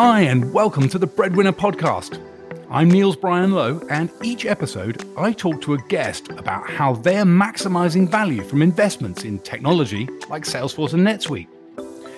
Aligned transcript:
Hi, 0.00 0.20
and 0.20 0.52
welcome 0.52 0.88
to 0.90 0.96
the 0.96 1.08
Breadwinner 1.08 1.50
Podcast. 1.50 2.24
I'm 2.70 2.88
Niels 2.88 3.16
Brian 3.16 3.50
Lowe, 3.50 3.84
and 3.90 4.12
each 4.22 4.46
episode 4.46 5.04
I 5.16 5.32
talk 5.32 5.60
to 5.62 5.74
a 5.74 5.82
guest 5.88 6.28
about 6.28 6.70
how 6.70 6.94
they're 6.94 7.24
maximizing 7.24 8.08
value 8.08 8.44
from 8.44 8.62
investments 8.62 9.24
in 9.24 9.40
technology 9.40 10.08
like 10.28 10.44
Salesforce 10.44 10.92
and 10.92 11.04
NetSuite. 11.04 11.48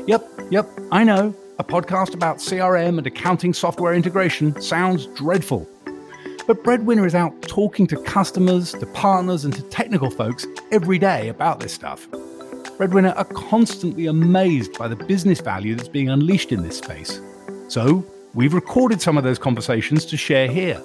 Yep, 0.06 0.28
yep, 0.50 0.68
I 0.92 1.04
know, 1.04 1.34
a 1.58 1.64
podcast 1.64 2.12
about 2.12 2.36
CRM 2.36 2.98
and 2.98 3.06
accounting 3.06 3.54
software 3.54 3.94
integration 3.94 4.60
sounds 4.60 5.06
dreadful. 5.16 5.66
But 6.46 6.62
Breadwinner 6.62 7.06
is 7.06 7.14
out 7.14 7.32
talking 7.40 7.86
to 7.86 8.02
customers, 8.02 8.72
to 8.72 8.84
partners, 8.88 9.46
and 9.46 9.54
to 9.54 9.62
technical 9.62 10.10
folks 10.10 10.46
every 10.70 10.98
day 10.98 11.30
about 11.30 11.60
this 11.60 11.72
stuff. 11.72 12.06
Breadwinner 12.76 13.14
are 13.16 13.24
constantly 13.24 14.04
amazed 14.04 14.74
by 14.74 14.86
the 14.86 14.96
business 14.96 15.40
value 15.40 15.74
that's 15.74 15.88
being 15.88 16.10
unleashed 16.10 16.52
in 16.52 16.62
this 16.62 16.76
space. 16.76 17.22
So, 17.70 18.04
we've 18.34 18.52
recorded 18.52 19.00
some 19.00 19.16
of 19.16 19.22
those 19.22 19.38
conversations 19.38 20.04
to 20.06 20.16
share 20.16 20.48
here. 20.48 20.82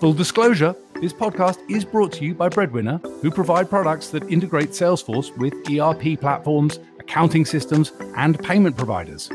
Full 0.00 0.14
disclosure 0.14 0.74
this 1.02 1.12
podcast 1.12 1.58
is 1.70 1.84
brought 1.84 2.12
to 2.14 2.24
you 2.24 2.34
by 2.34 2.48
Breadwinner, 2.48 2.96
who 3.20 3.30
provide 3.30 3.68
products 3.68 4.08
that 4.08 4.22
integrate 4.30 4.70
Salesforce 4.70 5.36
with 5.36 5.52
ERP 5.70 6.18
platforms, 6.18 6.78
accounting 6.98 7.44
systems, 7.44 7.92
and 8.16 8.42
payment 8.42 8.74
providers. 8.74 9.28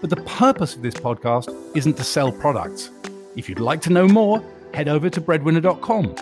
But 0.00 0.08
the 0.08 0.22
purpose 0.22 0.74
of 0.74 0.80
this 0.80 0.94
podcast 0.94 1.54
isn't 1.76 1.98
to 1.98 2.04
sell 2.04 2.32
products. 2.32 2.90
If 3.36 3.50
you'd 3.50 3.60
like 3.60 3.82
to 3.82 3.92
know 3.92 4.08
more, 4.08 4.42
head 4.72 4.88
over 4.88 5.10
to 5.10 5.20
breadwinner.com. 5.20 6.14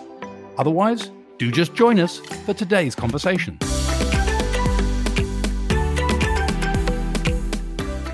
Otherwise, 0.57 1.09
do 1.37 1.53
just 1.53 1.73
join 1.73 2.01
us 2.01 2.17
for 2.19 2.53
today's 2.53 2.95
conversation. 2.95 3.57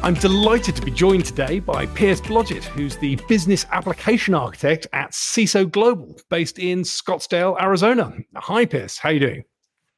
I'm 0.03 0.15
delighted 0.15 0.75
to 0.77 0.81
be 0.81 0.89
joined 0.89 1.25
today 1.25 1.59
by 1.59 1.85
Pierce 1.85 2.19
Blodgett, 2.19 2.63
who's 2.63 2.97
the 2.97 3.17
business 3.27 3.67
application 3.71 4.33
architect 4.33 4.87
at 4.93 5.11
CISO 5.11 5.69
Global, 5.69 6.19
based 6.27 6.57
in 6.57 6.81
Scottsdale, 6.81 7.61
Arizona. 7.61 8.11
Hi, 8.35 8.65
Pierce. 8.65 8.97
How 8.97 9.09
are 9.09 9.11
you 9.11 9.19
doing? 9.19 9.43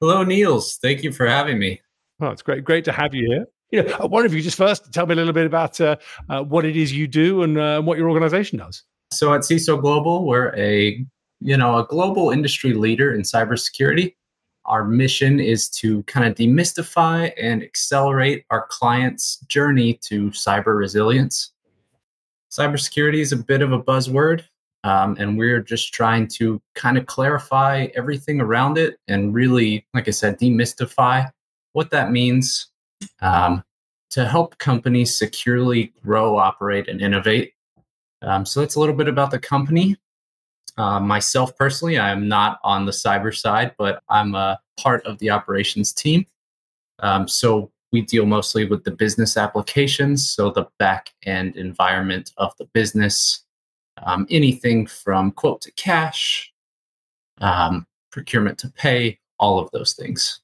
Hello, 0.01 0.25
Niels. 0.25 0.77
Thank 0.81 1.03
you 1.03 1.13
for 1.13 1.25
having 1.25 1.57
me. 1.57 1.79
Oh, 2.19 2.27
it's 2.27 2.41
great, 2.41 2.65
great 2.65 2.83
to 2.83 2.91
have 2.91 3.13
you 3.13 3.27
here. 3.27 3.45
You 3.71 3.83
know, 3.83 3.97
I 4.01 4.05
wonder 4.05 4.25
if 4.25 4.33
you 4.33 4.41
just 4.41 4.57
first 4.57 4.91
tell 4.91 5.05
me 5.05 5.13
a 5.13 5.15
little 5.15 5.31
bit 5.31 5.45
about 5.45 5.79
uh, 5.79 5.95
uh, 6.27 6.43
what 6.43 6.65
it 6.65 6.75
is 6.75 6.91
you 6.91 7.07
do 7.07 7.43
and 7.43 7.57
uh, 7.57 7.81
what 7.81 7.97
your 7.97 8.09
organization 8.09 8.59
does. 8.59 8.83
So 9.13 9.33
at 9.33 9.41
CISO 9.41 9.79
Global, 9.79 10.27
we're 10.27 10.53
a 10.57 11.01
you 11.39 11.55
know 11.55 11.77
a 11.77 11.87
global 11.87 12.29
industry 12.29 12.73
leader 12.73 13.13
in 13.13 13.21
cybersecurity. 13.21 14.15
Our 14.65 14.85
mission 14.85 15.39
is 15.39 15.69
to 15.71 16.03
kind 16.03 16.25
of 16.25 16.35
demystify 16.35 17.31
and 17.41 17.61
accelerate 17.61 18.45
our 18.49 18.67
clients' 18.69 19.37
journey 19.47 19.95
to 20.03 20.29
cyber 20.29 20.77
resilience. 20.77 21.51
Cybersecurity 22.51 23.19
is 23.19 23.31
a 23.31 23.37
bit 23.37 23.61
of 23.61 23.71
a 23.73 23.81
buzzword, 23.81 24.43
um, 24.83 25.17
and 25.19 25.37
we're 25.37 25.61
just 25.61 25.93
trying 25.93 26.27
to 26.29 26.61
kind 26.75 26.97
of 26.97 27.05
clarify 27.07 27.87
everything 27.95 28.39
around 28.39 28.77
it 28.77 28.99
and 29.07 29.33
really, 29.33 29.85
like 29.93 30.07
I 30.07 30.11
said, 30.11 30.39
demystify 30.39 31.29
what 31.73 31.89
that 31.91 32.11
means 32.11 32.67
um, 33.21 33.63
to 34.11 34.25
help 34.25 34.57
companies 34.59 35.15
securely 35.15 35.91
grow, 36.03 36.37
operate, 36.37 36.87
and 36.87 37.01
innovate. 37.01 37.53
Um, 38.21 38.45
so 38.45 38.61
that's 38.61 38.75
a 38.75 38.79
little 38.79 38.95
bit 38.95 39.07
about 39.07 39.31
the 39.31 39.39
company. 39.39 39.97
Uh, 40.77 40.99
myself 40.99 41.55
personally, 41.57 41.97
I 41.97 42.11
am 42.11 42.27
not 42.27 42.59
on 42.63 42.85
the 42.85 42.91
cyber 42.91 43.35
side, 43.35 43.75
but 43.77 44.01
I'm 44.09 44.33
a 44.33 44.59
part 44.79 45.05
of 45.05 45.19
the 45.19 45.29
operations 45.29 45.93
team. 45.93 46.25
Um, 46.99 47.27
so 47.27 47.71
we 47.91 48.01
deal 48.01 48.25
mostly 48.25 48.65
with 48.65 48.83
the 48.83 48.91
business 48.91 49.37
applications, 49.37 50.29
so 50.31 50.49
the 50.49 50.65
back 50.79 51.11
end 51.25 51.55
environment 51.55 52.31
of 52.37 52.53
the 52.57 52.65
business, 52.73 53.45
um, 54.01 54.25
anything 54.31 54.87
from 54.87 55.31
quote 55.31 55.61
to 55.61 55.71
cash, 55.73 56.51
um, 57.39 57.85
procurement 58.11 58.57
to 58.59 58.69
pay, 58.69 59.19
all 59.39 59.59
of 59.59 59.69
those 59.71 59.93
things. 59.93 60.42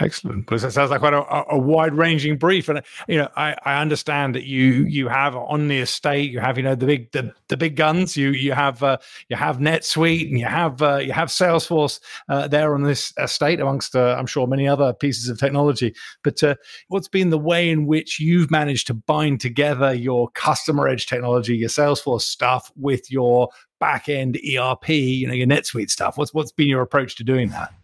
Excellent. 0.00 0.46
Because 0.46 0.64
it 0.64 0.70
sounds 0.70 0.90
like 0.90 1.00
quite 1.00 1.12
a, 1.12 1.44
a 1.50 1.58
wide-ranging 1.58 2.38
brief, 2.38 2.70
and 2.70 2.80
you 3.08 3.18
know, 3.18 3.28
I, 3.36 3.54
I 3.66 3.80
understand 3.80 4.34
that 4.34 4.44
you 4.44 4.84
you 4.84 5.08
have 5.08 5.36
on 5.36 5.68
the 5.68 5.80
estate, 5.80 6.30
you 6.30 6.40
have 6.40 6.56
you 6.56 6.62
know 6.62 6.74
the 6.74 6.86
big 6.86 7.12
the, 7.12 7.34
the 7.48 7.58
big 7.58 7.76
guns. 7.76 8.16
You 8.16 8.30
you 8.30 8.52
have 8.52 8.82
uh, 8.82 8.96
you 9.28 9.36
have 9.36 9.58
NetSuite 9.58 10.30
and 10.30 10.38
you 10.38 10.46
have 10.46 10.80
uh, 10.80 10.96
you 10.96 11.12
have 11.12 11.28
Salesforce 11.28 12.00
uh, 12.30 12.48
there 12.48 12.74
on 12.74 12.84
this 12.84 13.12
estate, 13.18 13.60
amongst 13.60 13.94
uh, 13.94 14.16
I'm 14.18 14.26
sure 14.26 14.46
many 14.46 14.66
other 14.66 14.94
pieces 14.94 15.28
of 15.28 15.38
technology. 15.38 15.94
But 16.24 16.42
uh, 16.42 16.54
what's 16.88 17.08
been 17.08 17.28
the 17.28 17.38
way 17.38 17.68
in 17.68 17.84
which 17.86 18.18
you've 18.18 18.50
managed 18.50 18.86
to 18.86 18.94
bind 18.94 19.42
together 19.42 19.92
your 19.92 20.30
customer 20.30 20.88
edge 20.88 21.04
technology, 21.04 21.54
your 21.54 21.68
Salesforce 21.68 22.22
stuff, 22.22 22.72
with 22.76 23.12
your 23.12 23.50
back 23.78 24.08
end 24.08 24.38
ERP, 24.38 24.88
you 24.88 25.26
know, 25.26 25.34
your 25.34 25.46
NetSuite 25.46 25.90
stuff? 25.90 26.16
What's 26.16 26.32
what's 26.32 26.52
been 26.52 26.68
your 26.68 26.80
approach 26.80 27.16
to 27.16 27.24
doing 27.24 27.50
that? 27.50 27.74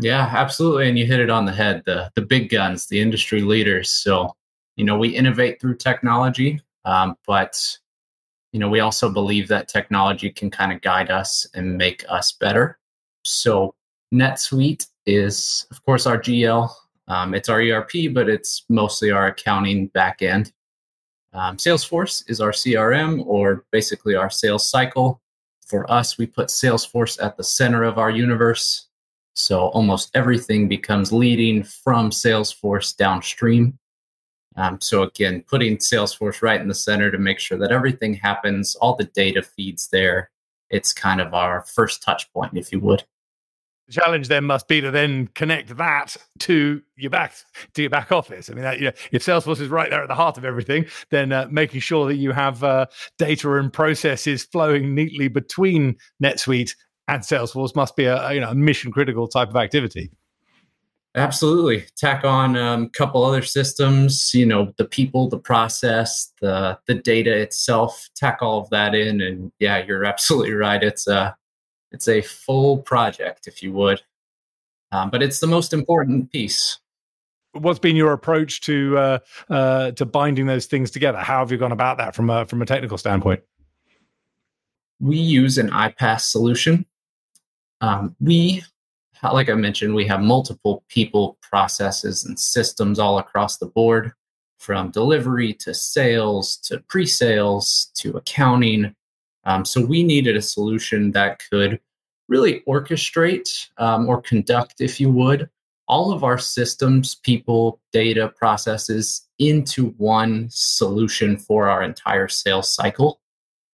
Yeah, 0.00 0.30
absolutely. 0.34 0.88
And 0.88 0.98
you 0.98 1.04
hit 1.04 1.20
it 1.20 1.30
on 1.30 1.44
the 1.44 1.52
head. 1.52 1.82
The 1.84 2.10
the 2.14 2.22
big 2.22 2.48
guns, 2.48 2.86
the 2.86 3.00
industry 3.00 3.42
leaders. 3.42 3.90
So, 3.90 4.34
you 4.76 4.84
know, 4.84 4.96
we 4.96 5.08
innovate 5.08 5.60
through 5.60 5.76
technology, 5.76 6.60
um, 6.84 7.16
but 7.26 7.78
you 8.52 8.58
know, 8.58 8.68
we 8.68 8.80
also 8.80 9.08
believe 9.10 9.46
that 9.48 9.68
technology 9.68 10.30
can 10.30 10.50
kind 10.50 10.72
of 10.72 10.80
guide 10.80 11.10
us 11.10 11.46
and 11.54 11.76
make 11.76 12.04
us 12.08 12.32
better. 12.32 12.78
So, 13.24 13.74
NetSuite 14.12 14.86
is, 15.06 15.66
of 15.70 15.84
course, 15.84 16.06
our 16.06 16.18
GL. 16.18 16.68
Um, 17.06 17.34
it's 17.34 17.48
our 17.48 17.60
ERP, 17.60 18.12
but 18.12 18.28
it's 18.28 18.64
mostly 18.68 19.10
our 19.10 19.28
accounting 19.28 19.90
backend. 19.90 20.52
Um, 21.32 21.58
Salesforce 21.58 22.24
is 22.28 22.40
our 22.40 22.50
CRM, 22.50 23.24
or 23.26 23.64
basically 23.70 24.16
our 24.16 24.30
sales 24.30 24.68
cycle. 24.68 25.20
For 25.66 25.88
us, 25.90 26.18
we 26.18 26.26
put 26.26 26.48
Salesforce 26.48 27.22
at 27.22 27.36
the 27.36 27.44
center 27.44 27.84
of 27.84 27.98
our 27.98 28.10
universe. 28.10 28.88
So 29.34 29.68
almost 29.68 30.10
everything 30.14 30.68
becomes 30.68 31.12
leading 31.12 31.62
from 31.62 32.10
Salesforce 32.10 32.96
downstream. 32.96 33.78
Um, 34.56 34.80
so 34.80 35.04
again, 35.04 35.44
putting 35.48 35.76
Salesforce 35.78 36.42
right 36.42 36.60
in 36.60 36.68
the 36.68 36.74
center 36.74 37.10
to 37.10 37.18
make 37.18 37.38
sure 37.38 37.56
that 37.58 37.70
everything 37.70 38.14
happens, 38.14 38.74
all 38.76 38.96
the 38.96 39.04
data 39.04 39.42
feeds 39.42 39.88
there. 39.88 40.30
It's 40.68 40.92
kind 40.92 41.20
of 41.20 41.34
our 41.34 41.62
first 41.62 42.02
touch 42.02 42.30
point, 42.32 42.56
if 42.56 42.72
you 42.72 42.80
would. 42.80 43.04
The 43.86 43.94
challenge 43.94 44.28
then 44.28 44.44
must 44.44 44.68
be 44.68 44.80
to 44.80 44.90
then 44.92 45.28
connect 45.34 45.76
that 45.76 46.16
to 46.40 46.80
your 46.96 47.10
back 47.10 47.34
to 47.74 47.82
your 47.82 47.90
back 47.90 48.12
office. 48.12 48.48
I 48.48 48.54
mean, 48.54 48.62
that, 48.62 48.78
you 48.78 48.86
know, 48.86 48.92
if 49.10 49.24
Salesforce 49.24 49.60
is 49.60 49.68
right 49.68 49.90
there 49.90 50.02
at 50.02 50.08
the 50.08 50.14
heart 50.14 50.38
of 50.38 50.44
everything, 50.44 50.86
then 51.10 51.32
uh, 51.32 51.48
making 51.50 51.80
sure 51.80 52.06
that 52.06 52.16
you 52.16 52.30
have 52.30 52.62
uh, 52.62 52.86
data 53.18 53.52
and 53.54 53.72
processes 53.72 54.44
flowing 54.44 54.94
neatly 54.94 55.26
between 55.26 55.96
NetSuite 56.22 56.72
and 57.08 57.22
Salesforce 57.22 57.74
must 57.74 57.96
be 57.96 58.04
a, 58.04 58.32
you 58.32 58.40
know 58.40 58.50
a 58.50 58.54
mission 58.54 58.92
critical 58.92 59.28
type 59.28 59.48
of 59.48 59.56
activity. 59.56 60.10
Absolutely. 61.16 61.86
Tack 61.96 62.24
on 62.24 62.54
a 62.54 62.62
um, 62.62 62.88
couple 62.90 63.24
other 63.24 63.42
systems, 63.42 64.32
you 64.32 64.46
know, 64.46 64.72
the 64.76 64.84
people, 64.84 65.28
the 65.28 65.38
process, 65.38 66.32
the 66.40 66.78
the 66.86 66.94
data 66.94 67.36
itself, 67.36 68.08
tack 68.14 68.38
all 68.40 68.60
of 68.60 68.70
that 68.70 68.94
in 68.94 69.20
and 69.20 69.50
yeah, 69.58 69.84
you're 69.84 70.04
absolutely 70.04 70.52
right. 70.52 70.82
It's 70.82 71.08
a 71.08 71.36
it's 71.90 72.06
a 72.06 72.22
full 72.22 72.78
project 72.78 73.48
if 73.48 73.62
you 73.62 73.72
would. 73.72 74.00
Um, 74.92 75.10
but 75.10 75.22
it's 75.22 75.40
the 75.40 75.46
most 75.46 75.72
important 75.72 76.30
piece. 76.30 76.78
What's 77.52 77.80
been 77.80 77.96
your 77.96 78.12
approach 78.12 78.60
to 78.62 78.96
uh, 78.96 79.18
uh, 79.48 79.90
to 79.92 80.06
binding 80.06 80.46
those 80.46 80.66
things 80.66 80.92
together? 80.92 81.18
How 81.18 81.40
have 81.40 81.50
you 81.50 81.58
gone 81.58 81.72
about 81.72 81.98
that 81.98 82.14
from 82.14 82.30
a 82.30 82.46
from 82.46 82.62
a 82.62 82.66
technical 82.66 82.98
standpoint? 82.98 83.42
We 85.00 85.16
use 85.16 85.58
an 85.58 85.70
iPaaS 85.70 86.20
solution 86.20 86.86
um, 87.80 88.14
we, 88.20 88.62
like 89.22 89.48
I 89.48 89.54
mentioned, 89.54 89.94
we 89.94 90.06
have 90.06 90.20
multiple 90.20 90.84
people, 90.88 91.38
processes, 91.42 92.24
and 92.24 92.38
systems 92.38 92.98
all 92.98 93.18
across 93.18 93.58
the 93.58 93.66
board 93.66 94.12
from 94.58 94.90
delivery 94.90 95.54
to 95.54 95.72
sales 95.72 96.56
to 96.58 96.80
pre 96.80 97.06
sales 97.06 97.90
to 97.94 98.16
accounting. 98.16 98.94
Um, 99.44 99.64
so 99.64 99.84
we 99.84 100.02
needed 100.02 100.36
a 100.36 100.42
solution 100.42 101.12
that 101.12 101.40
could 101.50 101.80
really 102.28 102.62
orchestrate 102.68 103.68
um, 103.78 104.08
or 104.08 104.20
conduct, 104.20 104.80
if 104.80 105.00
you 105.00 105.10
would, 105.10 105.48
all 105.88 106.12
of 106.12 106.22
our 106.22 106.38
systems, 106.38 107.16
people, 107.16 107.80
data, 107.92 108.28
processes 108.28 109.26
into 109.38 109.88
one 109.96 110.46
solution 110.50 111.36
for 111.36 111.68
our 111.68 111.82
entire 111.82 112.28
sales 112.28 112.72
cycle. 112.72 113.20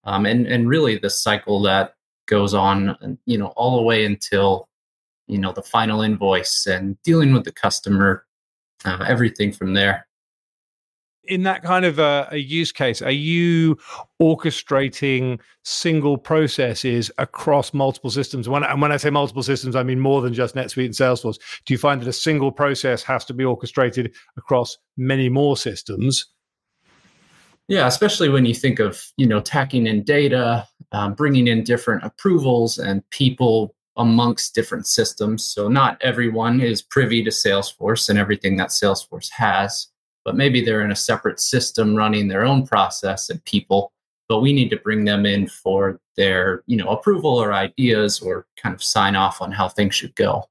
Um, 0.04 0.24
and, 0.24 0.46
and 0.46 0.68
really 0.68 0.98
the 0.98 1.10
cycle 1.10 1.60
that 1.62 1.95
goes 2.26 2.54
on, 2.54 3.18
you 3.26 3.38
know, 3.38 3.48
all 3.56 3.76
the 3.76 3.82
way 3.82 4.04
until, 4.04 4.68
you 5.26 5.38
know, 5.38 5.52
the 5.52 5.62
final 5.62 6.02
invoice 6.02 6.66
and 6.66 7.00
dealing 7.02 7.32
with 7.32 7.44
the 7.44 7.52
customer, 7.52 8.24
uh, 8.84 9.04
everything 9.08 9.52
from 9.52 9.74
there. 9.74 10.06
In 11.28 11.42
that 11.42 11.64
kind 11.64 11.84
of 11.84 11.98
a, 11.98 12.28
a 12.30 12.36
use 12.36 12.70
case, 12.70 13.02
are 13.02 13.10
you 13.10 13.76
orchestrating 14.22 15.40
single 15.64 16.16
processes 16.16 17.10
across 17.18 17.74
multiple 17.74 18.10
systems? 18.10 18.48
When, 18.48 18.62
and 18.62 18.80
when 18.80 18.92
I 18.92 18.96
say 18.96 19.10
multiple 19.10 19.42
systems, 19.42 19.74
I 19.74 19.82
mean 19.82 19.98
more 19.98 20.22
than 20.22 20.32
just 20.32 20.54
NetSuite 20.54 20.84
and 20.84 20.94
Salesforce. 20.94 21.38
Do 21.64 21.74
you 21.74 21.78
find 21.78 22.00
that 22.00 22.06
a 22.06 22.12
single 22.12 22.52
process 22.52 23.02
has 23.02 23.24
to 23.24 23.34
be 23.34 23.44
orchestrated 23.44 24.14
across 24.36 24.78
many 24.96 25.28
more 25.28 25.56
systems? 25.56 26.26
Yeah, 27.68 27.88
especially 27.88 28.28
when 28.28 28.46
you 28.46 28.54
think 28.54 28.78
of 28.78 29.04
you 29.16 29.26
know 29.26 29.40
tacking 29.40 29.86
in 29.86 30.04
data, 30.04 30.66
um, 30.92 31.14
bringing 31.14 31.48
in 31.48 31.64
different 31.64 32.04
approvals 32.04 32.78
and 32.78 33.08
people 33.10 33.74
amongst 33.96 34.54
different 34.54 34.86
systems. 34.86 35.44
So 35.44 35.68
not 35.68 36.00
everyone 36.02 36.60
is 36.60 36.82
privy 36.82 37.24
to 37.24 37.30
Salesforce 37.30 38.08
and 38.08 38.18
everything 38.18 38.56
that 38.58 38.68
Salesforce 38.68 39.30
has, 39.30 39.88
but 40.24 40.36
maybe 40.36 40.64
they're 40.64 40.84
in 40.84 40.92
a 40.92 40.96
separate 40.96 41.40
system 41.40 41.94
running 41.94 42.28
their 42.28 42.44
own 42.44 42.66
process 42.66 43.30
and 43.30 43.42
people. 43.44 43.92
But 44.28 44.40
we 44.40 44.52
need 44.52 44.70
to 44.70 44.76
bring 44.76 45.04
them 45.04 45.24
in 45.24 45.46
for 45.46 46.00
their 46.16 46.62
you 46.66 46.76
know 46.76 46.88
approval 46.88 47.40
or 47.40 47.52
ideas 47.52 48.20
or 48.20 48.46
kind 48.56 48.74
of 48.74 48.82
sign 48.82 49.14
off 49.14 49.40
on 49.40 49.52
how 49.52 49.68
things 49.68 49.94
should 49.94 50.14
go. 50.16 50.44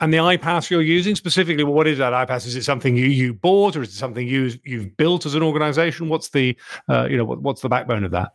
And 0.00 0.12
the 0.12 0.18
iPaaS 0.18 0.70
you're 0.70 0.82
using 0.82 1.16
specifically, 1.16 1.64
what 1.64 1.88
is 1.88 1.98
that 1.98 2.12
iPaaS? 2.12 2.46
Is 2.46 2.54
it 2.54 2.64
something 2.64 2.94
you 2.96 3.06
you 3.06 3.34
bought, 3.34 3.74
or 3.74 3.82
is 3.82 3.88
it 3.88 3.96
something 3.96 4.28
you 4.28 4.52
you've 4.64 4.96
built 4.96 5.26
as 5.26 5.34
an 5.34 5.42
organization? 5.42 6.08
What's 6.08 6.28
the 6.28 6.56
uh, 6.88 7.08
you 7.10 7.16
know 7.16 7.24
what, 7.24 7.40
what's 7.40 7.62
the 7.62 7.68
backbone 7.68 8.04
of 8.04 8.10
that? 8.12 8.34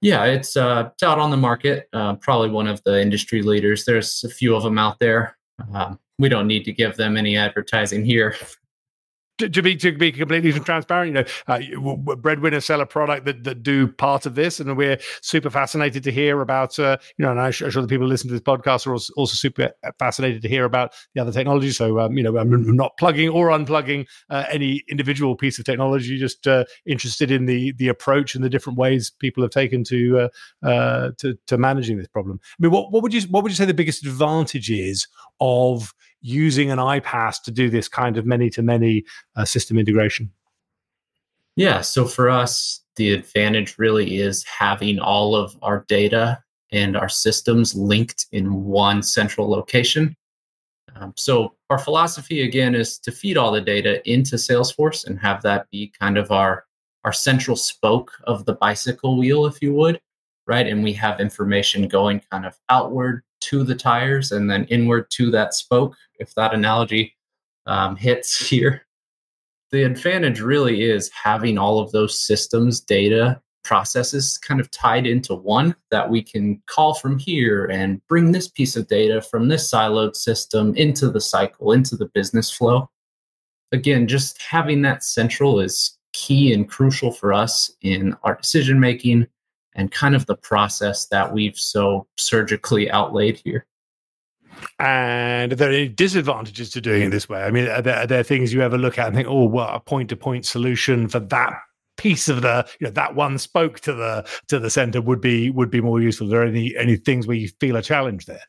Yeah, 0.00 0.24
it's 0.24 0.56
uh, 0.56 0.90
it's 0.92 1.02
out 1.02 1.18
on 1.18 1.30
the 1.30 1.36
market. 1.36 1.88
Uh, 1.92 2.14
probably 2.16 2.50
one 2.50 2.68
of 2.68 2.82
the 2.84 3.00
industry 3.00 3.42
leaders. 3.42 3.84
There's 3.84 4.22
a 4.24 4.28
few 4.28 4.54
of 4.54 4.62
them 4.62 4.78
out 4.78 4.98
there. 5.00 5.36
Um, 5.74 5.98
we 6.18 6.28
don't 6.28 6.46
need 6.46 6.64
to 6.64 6.72
give 6.72 6.96
them 6.96 7.16
any 7.16 7.36
advertising 7.36 8.04
here 8.04 8.36
to, 9.38 9.48
to, 9.48 9.62
be 9.62 9.76
to 9.76 9.92
be 9.92 10.12
completely 10.12 10.52
transparent, 10.52 11.08
you 11.08 11.14
know, 11.14 11.94
uh, 11.94 12.14
breadwinner 12.16 12.60
sell 12.60 12.80
a 12.80 12.86
product 12.86 13.24
that, 13.24 13.44
that 13.44 13.62
do 13.62 13.88
part 13.88 14.26
of 14.26 14.34
this, 14.34 14.60
and 14.60 14.76
we're 14.76 14.98
super 15.22 15.50
fascinated 15.50 16.02
to 16.04 16.12
hear 16.12 16.40
about. 16.40 16.78
Uh, 16.78 16.96
you 17.16 17.24
know, 17.24 17.30
and 17.30 17.40
I'm 17.40 17.52
sure, 17.52 17.70
the 17.70 17.86
people 17.86 18.06
who 18.06 18.10
listen 18.10 18.28
to 18.28 18.34
this 18.34 18.42
podcast 18.42 18.86
are 18.86 18.92
also, 18.92 19.12
also 19.16 19.34
super 19.34 19.72
fascinated 19.98 20.42
to 20.42 20.48
hear 20.48 20.64
about 20.64 20.94
the 21.14 21.20
other 21.20 21.32
technology. 21.32 21.70
So, 21.70 22.00
um, 22.00 22.16
you 22.16 22.22
know, 22.22 22.36
I'm 22.36 22.76
not 22.76 22.96
plugging 22.98 23.28
or 23.28 23.48
unplugging 23.48 24.06
uh, 24.30 24.44
any 24.50 24.82
individual 24.88 25.36
piece 25.36 25.58
of 25.58 25.64
technology. 25.64 26.18
Just 26.18 26.46
uh, 26.46 26.64
interested 26.86 27.30
in 27.30 27.46
the 27.46 27.72
the 27.78 27.88
approach 27.88 28.34
and 28.34 28.44
the 28.44 28.50
different 28.50 28.78
ways 28.78 29.10
people 29.10 29.42
have 29.42 29.50
taken 29.50 29.84
to 29.84 30.28
uh, 30.64 30.66
uh, 30.66 31.10
to 31.18 31.38
to 31.46 31.58
managing 31.58 31.98
this 31.98 32.08
problem. 32.08 32.40
I 32.42 32.62
mean, 32.62 32.72
what 32.72 32.92
what 32.92 33.02
would 33.02 33.14
you 33.14 33.22
what 33.28 33.42
would 33.42 33.52
you 33.52 33.56
say 33.56 33.64
the 33.64 33.74
biggest 33.74 34.04
advantage 34.04 34.70
is 34.70 35.06
of 35.40 35.94
using 36.20 36.70
an 36.70 36.78
iPaaS 36.78 37.42
to 37.44 37.50
do 37.50 37.70
this 37.70 37.88
kind 37.88 38.16
of 38.16 38.26
many 38.26 38.50
to 38.50 38.62
many 38.62 39.04
system 39.44 39.78
integration? 39.78 40.30
Yeah, 41.56 41.80
so 41.80 42.04
for 42.04 42.30
us, 42.30 42.82
the 42.96 43.12
advantage 43.12 43.78
really 43.78 44.18
is 44.18 44.44
having 44.44 44.98
all 44.98 45.34
of 45.34 45.56
our 45.62 45.84
data 45.88 46.42
and 46.70 46.96
our 46.96 47.08
systems 47.08 47.74
linked 47.74 48.26
in 48.32 48.64
one 48.64 49.02
central 49.02 49.48
location. 49.48 50.14
Um, 50.96 51.14
so 51.16 51.54
our 51.70 51.78
philosophy 51.78 52.42
again 52.42 52.74
is 52.74 52.98
to 53.00 53.12
feed 53.12 53.36
all 53.36 53.52
the 53.52 53.60
data 53.60 54.08
into 54.08 54.36
Salesforce 54.36 55.06
and 55.06 55.18
have 55.20 55.42
that 55.42 55.70
be 55.70 55.92
kind 55.98 56.18
of 56.18 56.30
our 56.30 56.64
our 57.04 57.12
central 57.12 57.56
spoke 57.56 58.12
of 58.24 58.44
the 58.44 58.54
bicycle 58.54 59.16
wheel, 59.16 59.46
if 59.46 59.62
you 59.62 59.72
would, 59.72 60.00
right? 60.46 60.66
And 60.66 60.82
we 60.82 60.92
have 60.94 61.20
information 61.20 61.88
going 61.88 62.20
kind 62.30 62.44
of 62.44 62.58
outward 62.68 63.22
to 63.40 63.62
the 63.64 63.74
tires 63.74 64.32
and 64.32 64.50
then 64.50 64.64
inward 64.64 65.10
to 65.10 65.30
that 65.30 65.54
spoke, 65.54 65.96
if 66.18 66.34
that 66.34 66.54
analogy 66.54 67.16
um, 67.66 67.96
hits 67.96 68.48
here. 68.48 68.82
The 69.70 69.82
advantage 69.82 70.40
really 70.40 70.82
is 70.82 71.10
having 71.10 71.58
all 71.58 71.78
of 71.78 71.92
those 71.92 72.18
systems, 72.18 72.80
data, 72.80 73.40
processes 73.68 74.38
kind 74.38 74.60
of 74.60 74.70
tied 74.70 75.06
into 75.06 75.34
one 75.34 75.76
that 75.90 76.08
we 76.08 76.22
can 76.22 76.62
call 76.66 76.94
from 76.94 77.18
here 77.18 77.66
and 77.66 78.00
bring 78.08 78.32
this 78.32 78.48
piece 78.48 78.76
of 78.76 78.88
data 78.88 79.20
from 79.20 79.48
this 79.48 79.70
siloed 79.70 80.16
system 80.16 80.74
into 80.74 81.10
the 81.10 81.20
cycle, 81.20 81.72
into 81.72 81.94
the 81.94 82.06
business 82.14 82.50
flow. 82.50 82.88
Again, 83.70 84.08
just 84.08 84.40
having 84.40 84.80
that 84.82 85.04
central 85.04 85.60
is 85.60 85.98
key 86.14 86.54
and 86.54 86.66
crucial 86.66 87.12
for 87.12 87.34
us 87.34 87.70
in 87.82 88.16
our 88.22 88.36
decision 88.36 88.80
making 88.80 89.26
and 89.78 89.92
kind 89.92 90.14
of 90.14 90.26
the 90.26 90.36
process 90.36 91.06
that 91.06 91.32
we've 91.32 91.56
so 91.56 92.06
surgically 92.18 92.90
outlaid 92.90 93.40
here. 93.44 93.64
And 94.80 95.52
are 95.52 95.56
there 95.56 95.70
any 95.70 95.88
disadvantages 95.88 96.70
to 96.70 96.80
doing 96.80 97.04
it 97.04 97.10
this 97.10 97.28
way? 97.28 97.44
I 97.44 97.52
mean, 97.52 97.68
are 97.68 97.80
there, 97.80 97.96
are 97.96 98.06
there 98.06 98.24
things 98.24 98.52
you 98.52 98.60
ever 98.60 98.76
look 98.76 98.98
at 98.98 99.06
and 99.06 99.16
think, 99.16 99.28
oh, 99.28 99.44
well, 99.44 99.68
a 99.68 99.78
point 99.78 100.10
to 100.10 100.16
point 100.16 100.44
solution 100.44 101.08
for 101.08 101.20
that 101.20 101.54
piece 101.96 102.28
of 102.28 102.42
the 102.42 102.64
you 102.78 102.86
know 102.86 102.92
that 102.92 103.16
one 103.16 103.36
spoke 103.38 103.80
to 103.80 103.92
the 103.92 104.24
to 104.46 104.60
the 104.60 104.70
center 104.70 105.02
would 105.02 105.20
be 105.20 105.50
would 105.50 105.70
be 105.70 105.80
more 105.80 106.00
useful. 106.00 106.28
Are 106.28 106.30
there 106.30 106.44
any 106.44 106.76
any 106.76 106.96
things 106.96 107.26
where 107.26 107.36
you 107.36 107.48
feel 107.60 107.76
a 107.76 107.82
challenge 107.82 108.26
there? 108.26 108.42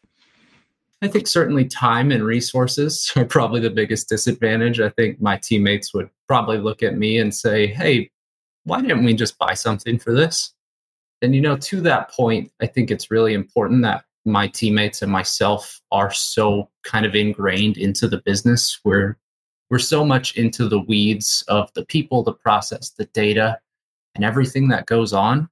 I 1.02 1.08
think 1.08 1.28
certainly 1.28 1.66
time 1.66 2.12
and 2.12 2.24
resources 2.24 3.12
are 3.16 3.26
probably 3.26 3.60
the 3.60 3.70
biggest 3.70 4.10
disadvantage. 4.10 4.80
I 4.80 4.90
think 4.90 5.22
my 5.22 5.38
teammates 5.38 5.94
would 5.94 6.10
probably 6.28 6.60
look 6.60 6.84
at 6.84 6.98
me 6.98 7.18
and 7.18 7.34
say, 7.34 7.68
"Hey, 7.68 8.12
why 8.64 8.82
didn't 8.82 9.04
we 9.04 9.14
just 9.16 9.38
buy 9.38 9.56
something 9.56 9.98
for 9.98 10.14
this?" 10.14 10.54
And, 11.22 11.36
you 11.36 11.42
know, 11.42 11.58
to 11.58 11.82
that 11.82 12.12
point, 12.12 12.52
I 12.62 12.68
think 12.68 12.92
it's 12.92 13.12
really 13.12 13.34
important 13.34 13.82
that 13.84 14.06
my 14.26 14.48
teammates 14.48 15.02
and 15.02 15.12
myself 15.12 15.82
are 15.92 16.12
so 16.12 16.70
kind 16.84 17.06
of 17.06 17.16
ingrained 17.16 17.78
into 17.78 18.08
the 18.08 18.22
business. 18.26 18.80
We're, 18.84 19.18
we're 19.70 19.80
so 19.80 20.06
much 20.06 20.36
into 20.36 20.68
the 20.68 20.80
weeds 20.80 21.44
of 21.48 21.72
the 21.74 21.86
people, 21.86 22.24
the 22.24 22.34
process, 22.34 22.92
the 22.92 23.06
data, 23.06 23.60
and 24.16 24.24
everything 24.24 24.68
that 24.70 24.86
goes 24.86 25.14
on. 25.14 25.50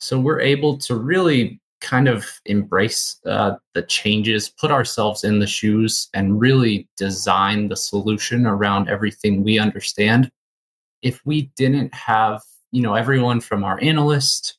So 0.00 0.20
we're 0.20 0.40
able 0.40 0.78
to 0.78 0.94
really 0.94 1.60
kind 1.80 2.08
of 2.08 2.26
embrace 2.46 3.20
uh, 3.24 3.54
the 3.74 3.82
changes, 3.82 4.48
put 4.48 4.70
ourselves 4.70 5.24
in 5.24 5.38
the 5.38 5.46
shoes, 5.46 6.08
and 6.12 6.40
really 6.40 6.88
design 6.96 7.68
the 7.68 7.76
solution 7.76 8.46
around 8.46 8.88
everything 8.88 9.44
we 9.44 9.58
understand. 9.58 10.30
If 11.02 11.24
we 11.24 11.52
didn't 11.56 11.94
have, 11.94 12.42
you 12.72 12.82
know, 12.82 12.94
everyone 12.94 13.40
from 13.40 13.64
our 13.64 13.80
analyst 13.80 14.57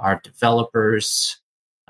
our 0.00 0.20
developers, 0.22 1.38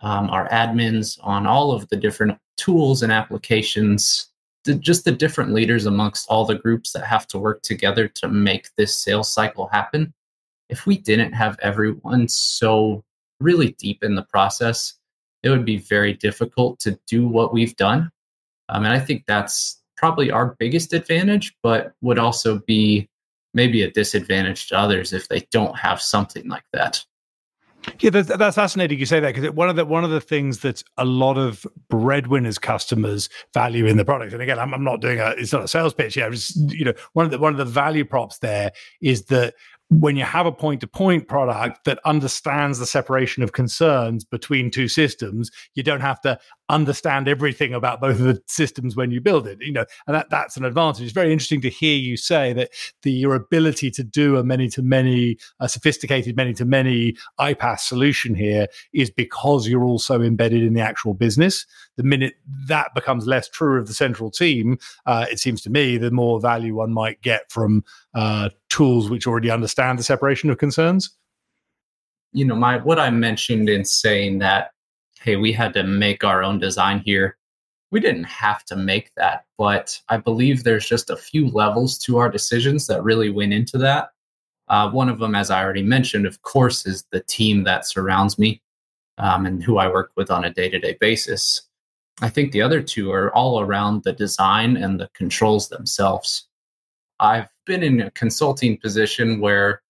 um, 0.03 0.31
our 0.31 0.49
admins 0.49 1.19
on 1.23 1.47
all 1.47 1.73
of 1.73 1.89
the 1.89 1.97
different 1.97 2.39
tools 2.57 3.03
and 3.03 3.13
applications, 3.13 4.29
the, 4.65 4.75
just 4.75 5.05
the 5.05 5.13
different 5.13 5.53
leaders 5.53 5.87
amongst 5.87 6.29
all 6.29 6.45
the 6.45 6.55
groups 6.55 6.93
that 6.93 7.05
have 7.05 7.27
to 7.29 7.39
work 7.39 7.63
together 7.63 8.09
to 8.09 8.29
make 8.29 8.69
this 8.77 8.95
sales 8.95 9.33
cycle 9.33 9.69
happen. 9.69 10.13
If 10.69 10.87
we 10.87 10.99
didn't 10.99 11.33
have 11.33 11.59
everyone 11.63 12.29
so 12.29 13.05
really 13.41 13.73
deep 13.79 14.05
in 14.05 14.15
the 14.15 14.23
process, 14.23 14.95
it 15.43 15.49
would 15.49 15.65
be 15.65 15.79
very 15.79 16.13
difficult 16.13 16.79
to 16.81 16.99
do 17.07 17.27
what 17.27 17.53
we've 17.53 17.77
done. 17.77 18.11
Um, 18.69 18.85
and 18.85 18.93
I 18.93 19.01
think 19.01 19.25
that's 19.27 19.81
probably 19.97 20.31
our 20.31 20.57
biggest 20.59 20.93
advantage, 20.93 21.57
but 21.63 21.93
would 22.03 22.19
also 22.19 22.61
be 22.67 23.09
maybe 23.53 23.83
a 23.83 23.91
disadvantage 23.91 24.69
to 24.69 24.79
others 24.79 25.13
if 25.13 25.29
they 25.29 25.47
don't 25.51 25.77
have 25.77 26.01
something 26.01 26.49
like 26.49 26.65
that. 26.73 27.05
Yeah, 28.01 28.11
that's, 28.11 28.29
that's 28.29 28.57
fascinating. 28.57 28.99
You 28.99 29.07
say 29.07 29.21
that 29.21 29.35
because 29.35 29.51
one 29.53 29.69
of 29.69 29.77
the 29.77 29.85
one 29.85 30.05
of 30.05 30.11
the 30.11 30.21
things 30.21 30.61
that 30.61 30.83
a 30.97 31.05
lot 31.05 31.39
of 31.39 31.67
breadwinners 31.89 32.59
customers 32.59 33.29
value 33.55 33.87
in 33.87 33.97
the 33.97 34.05
product, 34.05 34.33
and 34.33 34.43
again, 34.43 34.59
I'm, 34.59 34.75
I'm 34.75 34.85
not 34.85 35.01
doing 35.01 35.21
a 35.21 35.31
it's 35.31 35.53
not 35.53 35.65
a 35.65 35.69
sales 35.69 35.95
pitch. 35.95 36.17
Yeah, 36.17 36.29
just 36.31 36.57
you 36.73 36.85
know, 36.85 36.95
one 37.13 37.25
of 37.25 37.31
the 37.31 37.39
one 37.39 37.53
of 37.53 37.59
the 37.59 37.65
value 37.65 38.05
props 38.05 38.39
there 38.39 38.73
is 39.01 39.27
that 39.27 39.55
when 39.91 40.17
you 40.17 40.25
have 40.25 40.47
a 40.47 40.53
point 40.53 40.81
to 40.81 40.87
point 40.87 41.27
product 41.27 41.85
that 41.85 41.99
understands 42.05 42.79
the 42.79 42.87
separation 42.87 43.43
of 43.43 43.53
concerns 43.53 44.25
between 44.25 44.71
two 44.71 44.87
systems, 44.87 45.51
you 45.75 45.83
don't 45.83 46.01
have 46.01 46.21
to 46.21 46.39
understand 46.71 47.29
everything 47.29 47.75
about 47.75 48.01
both 48.01 48.19
of 48.21 48.25
the 48.25 48.43
systems 48.47 48.97
when 48.97 49.11
you 49.11 49.21
build 49.21 49.47
it. 49.47 49.59
You 49.61 49.73
know, 49.73 49.85
and 50.07 50.15
that, 50.15 50.31
that's 50.31 50.57
an 50.57 50.65
advantage. 50.65 51.03
It's 51.03 51.13
very 51.13 51.33
interesting 51.33 51.61
to 51.63 51.69
hear 51.71 51.97
you 51.97 52.17
say 52.17 52.53
that 52.55 52.71
the 53.03 53.11
your 53.11 53.35
ability 53.35 53.91
to 53.93 54.05
do 54.05 54.37
a 54.37 54.45
many 54.45 54.69
to 54.71 54.83
many, 54.83 55.37
a 55.59 55.69
sophisticated 55.69 56.37
many 56.37 56.55
to 56.55 56.65
many 56.65 57.17
iPaaS 57.39 57.81
solution 57.81 58.35
here 58.35 58.69
is 58.93 59.11
because 59.11 59.69
you're 59.69 59.85
also 59.85 60.23
embedded 60.23 60.63
in 60.63 60.75
the 60.75 60.81
actual 60.81 61.13
business. 61.13 61.67
The 61.97 62.05
minute 62.05 62.35
that 62.67 62.95
becomes 62.95 63.27
less 63.27 63.49
true 63.49 63.79
of 63.79 63.87
the 63.87 63.95
central 63.95 64.31
team, 64.31 64.79
uh, 65.07 65.27
it 65.31 65.39
seems 65.39 65.61
to 65.63 65.71
me 65.71 65.99
the 65.99 66.11
more 66.11 66.41
value 66.41 66.77
one 66.77 66.93
might 66.93 67.21
get 67.21 67.51
from 67.51 67.85
uh, 68.15 68.51
tools 68.69 69.11
which 69.11 69.27
already 69.27 69.51
understand 69.51 69.99
the 69.99 70.03
separation 70.03 70.51
of 70.51 70.59
concerns. 70.59 71.11
You 72.33 72.45
know, 72.45 72.55
my 72.55 72.79
what 72.79 73.01
I 73.01 73.11
mentioned 73.11 73.69
in 73.69 73.85
saying 73.85 74.39
that 74.39 74.71
hey, 75.21 75.37
we 75.37 75.53
had 75.53 75.73
to 75.75 75.85
make 75.85 76.25
our 76.25 76.43
own 76.43 76.59
design 76.59 77.01
here. 77.01 77.37
We 77.91 78.01
didn't 78.01 78.25
have 78.25 78.65
to 78.67 78.77
make 78.77 79.13
that, 79.17 79.45
but 79.59 80.01
I 80.09 80.17
believe 80.17 80.63
there's 80.63 80.87
just 80.87 81.11
a 81.11 81.17
few 81.17 81.49
levels 81.49 81.99
to 81.99 82.19
our 82.19 82.31
decisions 82.31 82.87
that 82.87 83.03
really 83.03 83.31
went 83.31 83.53
into 83.53 83.79
that. 83.79 84.11
Uh, 84.69 84.89
one 84.91 85.09
of 85.09 85.19
them, 85.19 85.35
as 85.35 85.51
I 85.51 85.63
already 85.63 85.83
mentioned, 85.83 86.27
of 86.27 86.41
course, 86.43 86.87
is 86.87 87.05
the 87.11 87.21
team 87.21 87.65
that 87.65 87.87
surrounds 87.87 88.39
me 88.39 88.63
um, 89.19 89.45
and 89.45 89.63
who 89.63 89.79
I 89.79 89.89
work 89.89 90.13
with 90.17 90.31
on 90.31 90.45
a 90.45 90.55
day 90.55 90.69
to 90.69 90.79
day 90.79 90.97
basis. 91.01 91.63
I 92.23 92.29
think 92.29 92.53
the 92.53 92.63
other 92.63 92.81
two 92.81 93.11
are 93.13 93.35
all 93.35 93.61
around 93.61 94.05
the 94.05 94.13
design 94.13 94.77
and 94.77 95.01
the 95.01 95.11
controls 95.15 95.69
themselves. 95.69 96.47
I've 97.19 97.49
been 97.67 97.83
in 97.83 98.01
a 98.01 98.11
consulting 98.13 98.79
position 98.79 99.41
where, 99.41 99.83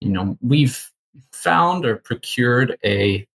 you 0.00 0.10
know, 0.10 0.38
we've 0.40 0.90
found 1.32 1.84
or 1.84 1.96
procured 1.96 2.78
a 2.84 3.26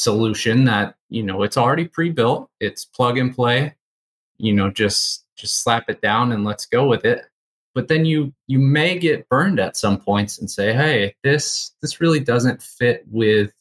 solution 0.00 0.64
that 0.64 0.94
you 1.10 1.22
know 1.22 1.42
it's 1.42 1.58
already 1.58 1.86
pre-built 1.86 2.48
it's 2.58 2.86
plug 2.86 3.18
and 3.18 3.34
play 3.34 3.74
you 4.38 4.52
know 4.52 4.70
just 4.70 5.26
just 5.36 5.62
slap 5.62 5.88
it 5.88 6.00
down 6.00 6.32
and 6.32 6.44
let's 6.44 6.66
go 6.66 6.86
with 6.86 7.04
it. 7.04 7.24
But 7.74 7.88
then 7.88 8.04
you 8.04 8.32
you 8.46 8.58
may 8.58 8.98
get 8.98 9.28
burned 9.28 9.60
at 9.60 9.76
some 9.76 9.98
points 10.00 10.38
and 10.38 10.50
say 10.50 10.72
hey 10.72 11.14
this 11.22 11.72
this 11.82 12.00
really 12.00 12.20
doesn't 12.20 12.62
fit 12.62 13.04
with 13.08 13.52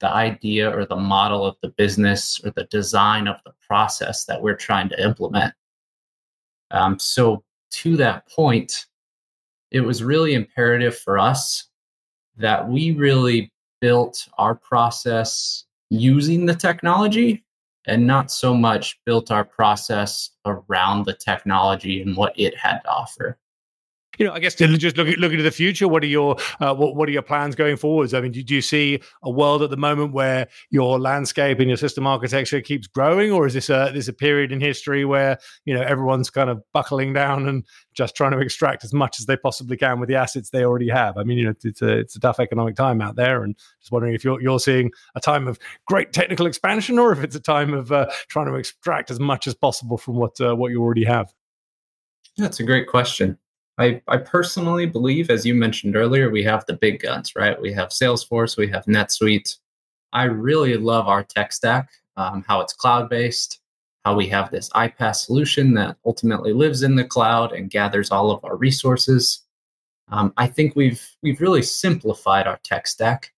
the 0.00 0.10
idea 0.10 0.70
or 0.70 0.86
the 0.86 0.96
model 0.96 1.44
of 1.44 1.56
the 1.62 1.68
business 1.68 2.40
or 2.44 2.50
the 2.50 2.64
design 2.64 3.28
of 3.28 3.36
the 3.44 3.52
process 3.66 4.24
that 4.24 4.40
we're 4.40 4.56
trying 4.56 4.88
to 4.88 5.02
implement. 5.02 5.52
Um, 6.70 6.98
so 6.98 7.42
to 7.72 7.96
that 7.96 8.28
point 8.28 8.86
it 9.70 9.80
was 9.80 10.02
really 10.02 10.34
imperative 10.34 10.96
for 10.98 11.18
us 11.18 11.68
that 12.36 12.68
we 12.68 12.92
really 12.92 13.52
built 13.80 14.28
our 14.38 14.54
process 14.54 15.64
using 15.90 16.46
the 16.46 16.54
technology 16.54 17.44
and 17.86 18.06
not 18.06 18.30
so 18.30 18.54
much 18.54 18.98
built 19.04 19.30
our 19.30 19.44
process 19.44 20.30
around 20.46 21.04
the 21.04 21.14
technology 21.14 22.02
and 22.02 22.16
what 22.16 22.38
it 22.38 22.56
had 22.56 22.78
to 22.80 22.88
offer 22.88 23.38
you 24.20 24.26
know, 24.26 24.34
I 24.34 24.38
guess 24.38 24.54
to 24.56 24.68
just 24.76 24.98
looking 24.98 25.14
looking 25.14 25.38
to 25.38 25.42
the 25.42 25.50
future, 25.50 25.88
what 25.88 26.04
are 26.04 26.06
your 26.06 26.36
uh, 26.60 26.74
what 26.74 26.94
what 26.94 27.08
are 27.08 27.12
your 27.12 27.22
plans 27.22 27.54
going 27.54 27.78
forwards? 27.78 28.12
I 28.12 28.20
mean, 28.20 28.32
do, 28.32 28.42
do, 28.42 28.54
you 28.54 28.60
see 28.60 29.00
a 29.22 29.30
world 29.30 29.62
at 29.62 29.70
the 29.70 29.78
moment 29.78 30.12
where 30.12 30.46
your 30.68 31.00
landscape 31.00 31.58
and 31.58 31.68
your 31.68 31.78
system 31.78 32.06
architecture 32.06 32.60
keeps 32.60 32.86
growing, 32.86 33.32
or 33.32 33.46
is 33.46 33.54
this 33.54 33.70
a 33.70 33.90
this 33.94 34.08
a 34.08 34.12
period 34.12 34.52
in 34.52 34.60
history 34.60 35.06
where 35.06 35.38
you 35.64 35.72
know 35.72 35.80
everyone's 35.80 36.28
kind 36.28 36.50
of 36.50 36.62
buckling 36.74 37.14
down 37.14 37.48
and 37.48 37.64
just 37.94 38.14
trying 38.14 38.32
to 38.32 38.38
extract 38.40 38.84
as 38.84 38.92
much 38.92 39.18
as 39.18 39.24
they 39.24 39.38
possibly 39.38 39.78
can 39.78 39.98
with 39.98 40.10
the 40.10 40.16
assets 40.16 40.50
they 40.50 40.64
already 40.64 40.90
have? 40.90 41.16
I 41.16 41.24
mean, 41.24 41.38
you 41.38 41.46
know, 41.46 41.54
it's 41.64 41.80
a 41.80 41.98
it's 41.98 42.14
a 42.14 42.20
tough 42.20 42.40
economic 42.40 42.76
time 42.76 43.00
out 43.00 43.16
there, 43.16 43.42
and 43.42 43.56
just 43.80 43.90
wondering 43.90 44.12
if 44.12 44.22
you're 44.22 44.38
you're 44.42 44.60
seeing 44.60 44.92
a 45.14 45.20
time 45.20 45.48
of 45.48 45.58
great 45.86 46.12
technical 46.12 46.44
expansion, 46.44 46.98
or 46.98 47.10
if 47.10 47.24
it's 47.24 47.36
a 47.36 47.40
time 47.40 47.72
of 47.72 47.90
uh, 47.90 48.10
trying 48.28 48.48
to 48.48 48.54
extract 48.56 49.10
as 49.10 49.18
much 49.18 49.46
as 49.46 49.54
possible 49.54 49.96
from 49.96 50.16
what 50.16 50.38
uh, 50.42 50.54
what 50.54 50.72
you 50.72 50.82
already 50.82 51.04
have. 51.04 51.32
That's 52.36 52.60
a 52.60 52.64
great 52.64 52.86
question. 52.86 53.38
I, 53.80 54.02
I 54.08 54.18
personally 54.18 54.84
believe, 54.84 55.30
as 55.30 55.46
you 55.46 55.54
mentioned 55.54 55.96
earlier, 55.96 56.28
we 56.28 56.42
have 56.44 56.66
the 56.66 56.74
big 56.74 57.00
guns, 57.00 57.34
right? 57.34 57.58
We 57.58 57.72
have 57.72 57.88
Salesforce, 57.88 58.58
we 58.58 58.68
have 58.68 58.84
NetSuite. 58.84 59.56
I 60.12 60.24
really 60.24 60.76
love 60.76 61.08
our 61.08 61.24
tech 61.24 61.50
stack, 61.50 61.88
um, 62.18 62.44
how 62.46 62.60
it's 62.60 62.74
cloud 62.74 63.08
based, 63.08 63.60
how 64.04 64.14
we 64.14 64.28
have 64.28 64.50
this 64.50 64.68
iPaaS 64.70 65.24
solution 65.24 65.72
that 65.74 65.96
ultimately 66.04 66.52
lives 66.52 66.82
in 66.82 66.94
the 66.94 67.04
cloud 67.04 67.52
and 67.52 67.70
gathers 67.70 68.10
all 68.10 68.30
of 68.30 68.44
our 68.44 68.56
resources. 68.56 69.44
Um, 70.08 70.34
I 70.36 70.46
think 70.46 70.76
we've 70.76 71.02
we've 71.22 71.40
really 71.40 71.62
simplified 71.62 72.46
our 72.46 72.58
tech 72.62 72.86
stack. 72.86 73.32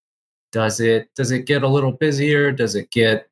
Does 0.50 0.80
it 0.80 1.08
does 1.14 1.30
it 1.30 1.46
get 1.46 1.62
a 1.62 1.68
little 1.68 1.92
busier? 1.92 2.50
Does 2.50 2.75
it 2.75 2.90
get 2.90 3.28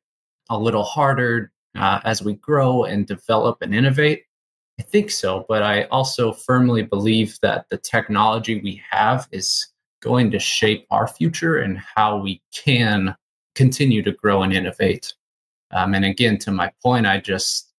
a 0.49 0.57
little 0.57 0.83
harder 0.83 1.51
uh, 1.75 1.99
as 2.05 2.21
we 2.23 2.35
grow 2.35 2.85
and 2.85 3.05
develop 3.05 3.61
and 3.61 3.75
innovate? 3.75 4.23
I 4.81 4.83
think 4.83 5.11
so, 5.11 5.45
but 5.47 5.61
I 5.61 5.83
also 5.91 6.33
firmly 6.33 6.81
believe 6.81 7.37
that 7.43 7.69
the 7.69 7.77
technology 7.77 8.59
we 8.61 8.81
have 8.89 9.27
is 9.31 9.67
going 10.01 10.31
to 10.31 10.39
shape 10.39 10.87
our 10.89 11.07
future 11.07 11.59
and 11.59 11.77
how 11.77 12.17
we 12.17 12.41
can 12.51 13.15
continue 13.53 14.01
to 14.01 14.11
grow 14.11 14.41
and 14.41 14.51
innovate. 14.51 15.13
Um, 15.69 15.93
and 15.93 16.03
again, 16.03 16.39
to 16.39 16.51
my 16.51 16.71
point, 16.81 17.05
I 17.05 17.19
just 17.19 17.71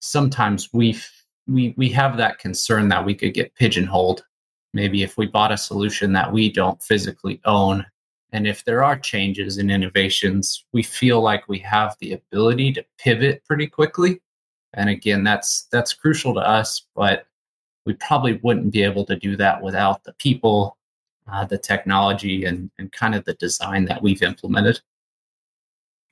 sometimes 0.00 0.68
we 0.74 1.00
we 1.48 1.72
we 1.78 1.88
have 1.88 2.18
that 2.18 2.38
concern 2.38 2.88
that 2.88 3.06
we 3.06 3.14
could 3.14 3.32
get 3.32 3.54
pigeonholed. 3.54 4.22
Maybe 4.74 5.02
if 5.02 5.16
we 5.16 5.28
bought 5.28 5.52
a 5.52 5.56
solution 5.56 6.12
that 6.12 6.34
we 6.34 6.52
don't 6.52 6.82
physically 6.82 7.40
own, 7.46 7.86
and 8.30 8.46
if 8.46 8.62
there 8.66 8.84
are 8.84 8.98
changes 8.98 9.56
and 9.56 9.70
innovations, 9.70 10.66
we 10.74 10.82
feel 10.82 11.22
like 11.22 11.48
we 11.48 11.60
have 11.60 11.96
the 11.98 12.12
ability 12.12 12.74
to 12.74 12.84
pivot 12.98 13.42
pretty 13.46 13.68
quickly 13.68 14.20
and 14.74 14.88
again, 14.88 15.24
that's 15.24 15.64
that's 15.72 15.92
crucial 15.92 16.34
to 16.34 16.40
us, 16.40 16.86
but 16.94 17.26
we 17.84 17.94
probably 17.94 18.40
wouldn't 18.42 18.72
be 18.72 18.82
able 18.82 19.04
to 19.06 19.16
do 19.16 19.36
that 19.36 19.60
without 19.60 20.04
the 20.04 20.12
people, 20.14 20.76
uh, 21.30 21.44
the 21.44 21.58
technology, 21.58 22.44
and 22.44 22.70
and 22.78 22.92
kind 22.92 23.14
of 23.14 23.24
the 23.24 23.34
design 23.34 23.84
that 23.86 24.02
we've 24.02 24.22
implemented. 24.22 24.80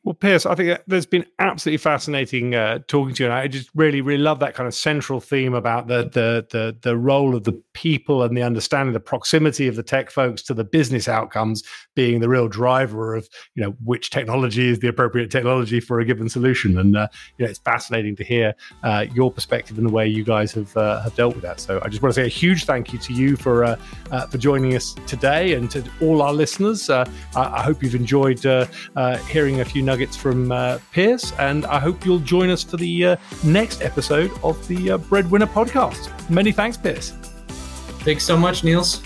Well, 0.02 0.14
Pierce, 0.14 0.46
I 0.46 0.54
think 0.54 0.80
there's 0.86 1.04
been 1.04 1.26
absolutely 1.38 1.76
fascinating 1.76 2.54
uh, 2.54 2.78
talking 2.88 3.14
to 3.16 3.22
you, 3.22 3.28
and 3.28 3.34
I 3.34 3.48
just 3.48 3.68
really, 3.74 4.00
really 4.00 4.22
love 4.22 4.40
that 4.40 4.54
kind 4.54 4.66
of 4.66 4.72
central 4.72 5.20
theme 5.20 5.52
about 5.52 5.88
the 5.88 6.04
the 6.04 6.46
the 6.50 6.74
the 6.80 6.96
role 6.96 7.36
of 7.36 7.44
the 7.44 7.52
people 7.74 8.22
and 8.22 8.34
the 8.34 8.42
understanding, 8.42 8.94
the 8.94 9.00
proximity 9.00 9.68
of 9.68 9.76
the 9.76 9.82
tech 9.82 10.10
folks 10.10 10.40
to 10.44 10.54
the 10.54 10.64
business 10.64 11.06
outcomes 11.06 11.62
being 11.94 12.20
the 12.20 12.30
real 12.30 12.48
driver 12.48 13.14
of 13.14 13.28
you 13.54 13.62
know 13.62 13.76
which 13.84 14.08
technology 14.08 14.70
is 14.70 14.78
the 14.78 14.88
appropriate 14.88 15.30
technology 15.30 15.80
for 15.80 16.00
a 16.00 16.04
given 16.06 16.30
solution. 16.30 16.78
And 16.78 16.96
uh, 16.96 17.08
you 17.36 17.44
know, 17.44 17.50
it's 17.50 17.58
fascinating 17.58 18.16
to 18.16 18.24
hear 18.24 18.54
uh, 18.82 19.04
your 19.12 19.30
perspective 19.30 19.76
and 19.76 19.86
the 19.86 19.92
way 19.92 20.08
you 20.08 20.24
guys 20.24 20.52
have 20.52 20.74
uh, 20.78 21.02
have 21.02 21.14
dealt 21.14 21.34
with 21.34 21.42
that. 21.42 21.60
So 21.60 21.78
I 21.84 21.88
just 21.90 22.00
want 22.00 22.14
to 22.14 22.18
say 22.22 22.24
a 22.24 22.28
huge 22.28 22.64
thank 22.64 22.94
you 22.94 22.98
to 23.00 23.12
you 23.12 23.36
for 23.36 23.64
uh, 23.64 23.76
uh, 24.10 24.26
for 24.28 24.38
joining 24.38 24.74
us 24.76 24.94
today, 25.06 25.52
and 25.52 25.70
to 25.72 25.84
all 26.00 26.22
our 26.22 26.32
listeners. 26.32 26.88
I, 26.88 27.06
I, 27.34 27.62
hope 27.62 27.82
you've 27.82 27.94
enjoyed 27.94 28.40
hearing 29.28 29.60
a 29.60 29.64
few 29.66 29.82
nuggets 29.90 30.16
from 30.16 30.52
uh, 30.52 30.78
Pierce, 30.92 31.32
and 31.38 31.66
I 31.66 31.80
hope 31.80 32.04
you'll 32.04 32.20
join 32.20 32.48
us 32.48 32.62
for 32.62 32.76
the 32.76 32.94
uh, 33.06 33.16
next 33.42 33.82
episode 33.82 34.30
of 34.44 34.56
the 34.68 34.92
uh, 34.92 34.98
Breadwinner 34.98 35.48
podcast. 35.48 36.02
Many 36.30 36.52
thanks, 36.52 36.76
Pierce. 36.76 37.10
Thanks 38.06 38.24
so 38.24 38.36
much, 38.36 38.62
Niels. 38.62 39.02